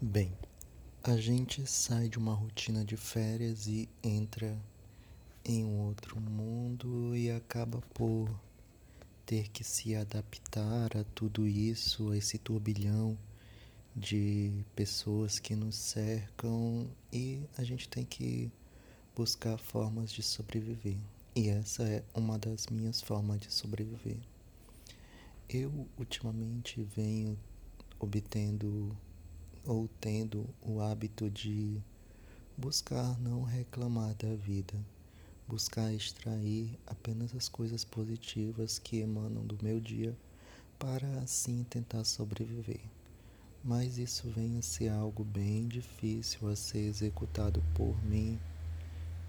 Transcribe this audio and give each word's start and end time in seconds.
Bem, 0.00 0.36
a 1.02 1.16
gente 1.16 1.66
sai 1.66 2.08
de 2.08 2.18
uma 2.18 2.34
rotina 2.34 2.84
de 2.84 2.96
férias 2.96 3.66
e 3.66 3.88
entra 4.02 4.58
em 5.44 5.64
um 5.64 5.86
outro 5.86 6.20
mundo 6.20 7.16
e 7.16 7.30
acaba 7.30 7.80
por 7.94 8.28
ter 9.24 9.48
que 9.50 9.62
se 9.62 9.94
adaptar 9.94 10.96
a 10.96 11.04
tudo 11.14 11.46
isso, 11.46 12.10
a 12.10 12.16
esse 12.16 12.38
turbilhão 12.38 13.16
de 13.94 14.64
pessoas 14.74 15.38
que 15.38 15.54
nos 15.54 15.76
cercam 15.76 16.90
e 17.12 17.42
a 17.56 17.62
gente 17.62 17.88
tem 17.88 18.04
que 18.04 18.50
buscar 19.14 19.56
formas 19.58 20.10
de 20.12 20.22
sobreviver. 20.22 20.98
E 21.36 21.48
essa 21.48 21.84
é 21.84 22.02
uma 22.14 22.36
das 22.38 22.66
minhas 22.66 23.00
formas 23.00 23.40
de 23.40 23.52
sobreviver. 23.52 24.18
Eu 25.48 25.88
ultimamente 25.96 26.82
venho 26.82 27.38
obtendo 28.00 28.94
ou 29.66 29.88
tendo 30.00 30.46
o 30.62 30.80
hábito 30.80 31.30
de 31.30 31.80
buscar 32.56 33.18
não 33.20 33.42
reclamar 33.42 34.14
da 34.14 34.34
vida, 34.34 34.74
buscar 35.48 35.92
extrair 35.92 36.78
apenas 36.86 37.34
as 37.34 37.48
coisas 37.48 37.84
positivas 37.84 38.78
que 38.78 38.98
emanam 38.98 39.44
do 39.44 39.58
meu 39.62 39.80
dia 39.80 40.16
para 40.78 41.06
assim 41.20 41.64
tentar 41.64 42.04
sobreviver. 42.04 42.80
Mas 43.62 43.96
isso 43.96 44.28
vem 44.28 44.58
a 44.58 44.62
ser 44.62 44.90
algo 44.90 45.24
bem 45.24 45.66
difícil 45.66 46.48
a 46.48 46.56
ser 46.56 46.86
executado 46.86 47.62
por 47.74 47.96
mim, 48.04 48.38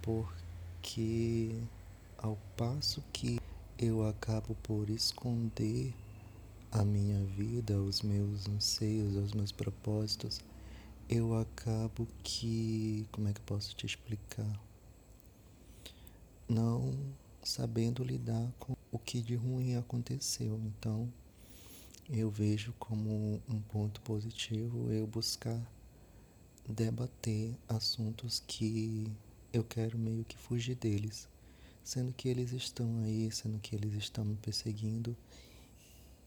porque 0.00 1.54
ao 2.16 2.38
passo 2.56 3.02
que 3.12 3.38
eu 3.78 4.06
acabo 4.06 4.54
por 4.62 4.88
esconder 4.88 5.92
a 6.72 6.84
minha 6.84 7.22
vida, 7.24 7.78
os 7.78 8.00
meus 8.00 8.48
anseios, 8.48 9.14
os 9.14 9.34
meus 9.34 9.52
propósitos, 9.52 10.40
eu 11.08 11.34
acabo 11.38 12.08
que. 12.24 13.06
Como 13.12 13.28
é 13.28 13.32
que 13.32 13.40
eu 13.40 13.44
posso 13.44 13.76
te 13.76 13.84
explicar? 13.84 14.58
Não 16.48 16.94
sabendo 17.42 18.02
lidar 18.02 18.50
com 18.58 18.74
o 18.90 18.98
que 18.98 19.20
de 19.20 19.34
ruim 19.36 19.76
aconteceu. 19.76 20.58
Então, 20.64 21.12
eu 22.08 22.30
vejo 22.30 22.72
como 22.78 23.42
um 23.48 23.60
ponto 23.60 24.00
positivo 24.00 24.90
eu 24.90 25.06
buscar 25.06 25.60
debater 26.66 27.54
assuntos 27.68 28.42
que 28.46 29.12
eu 29.52 29.62
quero 29.62 29.98
meio 29.98 30.24
que 30.24 30.38
fugir 30.38 30.76
deles, 30.76 31.28
sendo 31.84 32.14
que 32.14 32.28
eles 32.28 32.52
estão 32.52 33.02
aí, 33.04 33.30
sendo 33.30 33.58
que 33.58 33.76
eles 33.76 33.92
estão 33.94 34.24
me 34.24 34.36
perseguindo 34.36 35.14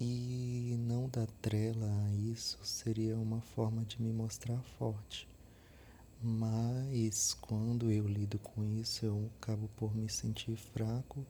e 0.00 0.76
não 0.78 1.08
dar 1.08 1.26
trela 1.42 1.86
a 1.86 2.14
isso 2.14 2.58
seria 2.62 3.16
uma 3.16 3.40
forma 3.40 3.84
de 3.84 4.00
me 4.00 4.12
mostrar 4.12 4.60
forte. 4.78 5.28
Mas 6.22 7.34
quando 7.34 7.90
eu 7.90 8.06
lido 8.06 8.38
com 8.38 8.64
isso, 8.64 9.06
eu 9.06 9.30
acabo 9.40 9.68
por 9.76 9.94
me 9.94 10.08
sentir 10.08 10.56
fraco 10.56 11.24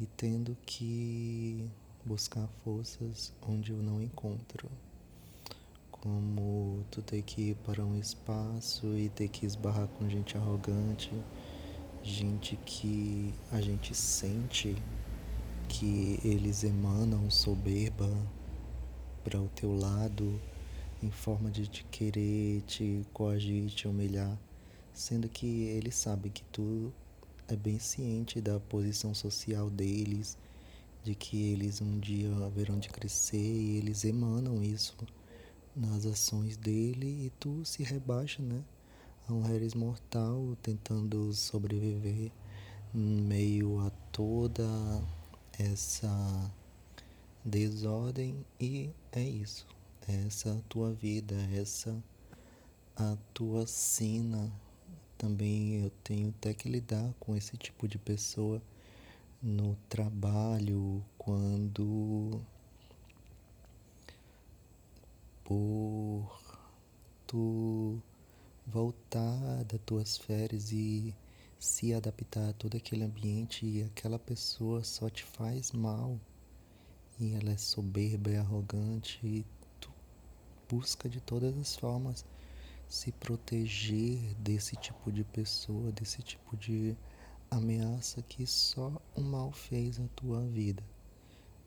e 0.00 0.06
tendo 0.06 0.56
que 0.64 1.68
buscar 2.04 2.46
forças 2.64 3.32
onde 3.42 3.72
eu 3.72 3.82
não 3.82 4.02
encontro. 4.02 4.68
Como 5.90 6.84
tu 6.90 7.02
ter 7.02 7.22
que 7.22 7.50
ir 7.50 7.56
para 7.56 7.84
um 7.84 7.96
espaço 7.98 8.86
e 8.96 9.08
ter 9.08 9.28
que 9.28 9.44
esbarrar 9.44 9.88
com 9.88 10.08
gente 10.08 10.36
arrogante, 10.36 11.12
gente 12.02 12.56
que 12.64 13.34
a 13.50 13.60
gente 13.60 13.94
sente 13.94 14.76
que 15.68 16.18
eles 16.24 16.64
emanam 16.64 17.30
soberba 17.30 18.08
para 19.22 19.38
o 19.38 19.48
teu 19.48 19.76
lado 19.76 20.40
em 21.02 21.10
forma 21.10 21.50
de 21.50 21.68
te 21.68 21.84
querer, 21.84 22.62
te 22.62 23.06
coagir, 23.12 23.70
te 23.70 23.86
humilhar, 23.86 24.36
sendo 24.92 25.28
que 25.28 25.64
eles 25.64 25.94
sabem 25.94 26.32
que 26.32 26.42
tu 26.44 26.92
é 27.46 27.54
bem 27.54 27.78
ciente 27.78 28.40
da 28.40 28.58
posição 28.58 29.14
social 29.14 29.68
deles, 29.68 30.38
de 31.04 31.14
que 31.14 31.52
eles 31.52 31.80
um 31.80 31.98
dia 31.98 32.34
haverão 32.44 32.78
de 32.78 32.88
crescer 32.88 33.36
e 33.36 33.76
eles 33.76 34.04
emanam 34.04 34.62
isso 34.62 34.96
nas 35.76 36.06
ações 36.06 36.56
dele 36.56 37.26
e 37.26 37.30
tu 37.38 37.64
se 37.64 37.82
rebaixa, 37.82 38.42
né? 38.42 38.64
A 39.28 39.32
um 39.34 39.42
Harris 39.42 39.74
mortal 39.74 40.56
tentando 40.62 41.32
sobreviver 41.34 42.32
em 42.94 43.22
meio 43.22 43.78
a 43.80 43.90
toda 44.10 44.64
essa 45.58 46.52
desordem 47.44 48.44
e 48.60 48.90
é 49.12 49.22
isso. 49.22 49.66
Essa 50.06 50.52
a 50.52 50.60
tua 50.68 50.92
vida, 50.92 51.34
essa 51.52 51.94
a 52.96 53.16
tua 53.34 53.66
sina. 53.66 54.52
Também 55.16 55.82
eu 55.82 55.90
tenho 56.04 56.28
até 56.30 56.54
que 56.54 56.68
lidar 56.68 57.12
com 57.18 57.36
esse 57.36 57.56
tipo 57.56 57.88
de 57.88 57.98
pessoa 57.98 58.62
no 59.42 59.76
trabalho, 59.88 61.04
quando 61.16 62.40
por 65.44 66.40
tu 67.26 68.00
voltar 68.66 69.64
das 69.64 69.80
tuas 69.84 70.16
férias 70.18 70.70
e 70.72 71.14
se 71.58 71.92
adaptar 71.92 72.50
a 72.50 72.52
todo 72.52 72.76
aquele 72.76 73.04
ambiente 73.04 73.66
e 73.66 73.82
aquela 73.82 74.18
pessoa 74.18 74.84
só 74.84 75.10
te 75.10 75.24
faz 75.24 75.72
mal 75.72 76.18
e 77.18 77.34
ela 77.34 77.50
é 77.50 77.56
soberba 77.56 78.30
e 78.30 78.36
arrogante 78.36 79.18
e 79.26 79.44
tu 79.80 79.90
busca 80.68 81.08
de 81.08 81.20
todas 81.20 81.56
as 81.58 81.74
formas 81.74 82.24
se 82.88 83.10
proteger 83.12 84.34
desse 84.36 84.76
tipo 84.76 85.10
de 85.10 85.24
pessoa, 85.24 85.90
desse 85.92 86.22
tipo 86.22 86.56
de 86.56 86.96
ameaça 87.50 88.22
que 88.22 88.46
só 88.46 88.92
o 89.16 89.20
mal 89.20 89.50
fez 89.50 89.98
a 89.98 90.06
tua 90.14 90.40
vida. 90.42 90.82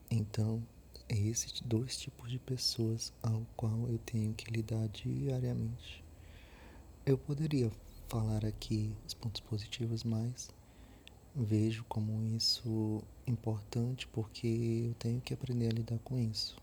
Então, 0.10 0.64
é 1.10 1.18
esses 1.18 1.60
dois 1.62 1.98
tipos 1.98 2.32
de 2.32 2.40
pessoas 2.40 3.12
ao 3.22 3.46
qual 3.58 3.88
eu 3.90 4.00
tenho 4.00 4.34
que 4.34 4.50
lidar 4.50 4.88
diariamente. 4.88 6.04
Eu 7.06 7.18
poderia 7.18 7.70
falar 8.12 8.44
aqui 8.44 8.94
os 9.08 9.14
pontos 9.14 9.40
positivos, 9.40 10.04
mas 10.04 10.50
vejo 11.34 11.86
como 11.88 12.22
isso 12.36 13.02
importante 13.26 14.06
porque 14.08 14.90
eu 14.90 14.94
tenho 14.96 15.22
que 15.22 15.34
aprender 15.34 15.70
a 15.70 15.72
lidar 15.72 15.98
com 16.00 16.20
isso. 16.20 16.58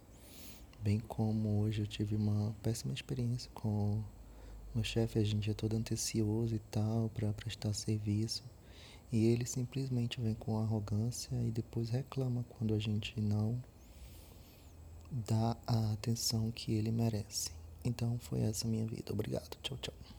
Bem 0.82 1.00
como 1.00 1.62
hoje 1.62 1.80
eu 1.80 1.86
tive 1.86 2.16
uma 2.16 2.54
péssima 2.62 2.92
experiência 2.92 3.50
com 3.54 3.98
meu 4.74 4.84
chefe, 4.84 5.18
a 5.18 5.24
gente 5.24 5.50
é 5.50 5.54
todo 5.54 5.74
antecioso 5.74 6.54
e 6.54 6.58
tal 6.70 7.10
para 7.14 7.32
prestar 7.32 7.72
serviço. 7.72 8.44
E 9.10 9.24
ele 9.24 9.46
simplesmente 9.46 10.20
vem 10.20 10.34
com 10.34 10.58
arrogância 10.58 11.34
e 11.46 11.50
depois 11.50 11.88
reclama 11.88 12.44
quando 12.50 12.74
a 12.74 12.78
gente 12.78 13.18
não 13.18 13.58
dá 15.26 15.56
a 15.66 15.92
atenção 15.94 16.50
que 16.50 16.74
ele 16.74 16.92
merece. 16.92 17.52
Então 17.82 18.18
foi 18.18 18.42
essa 18.42 18.68
minha 18.68 18.84
vida. 18.84 19.14
Obrigado. 19.14 19.56
Tchau, 19.62 19.78
tchau. 19.80 20.17